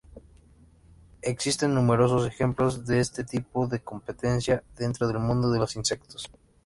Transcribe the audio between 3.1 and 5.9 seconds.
tipo de competencia dentro del mundo de los